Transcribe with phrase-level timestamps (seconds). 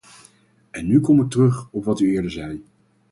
[0.73, 2.63] En nu kom ik terug op wat u eerder zei.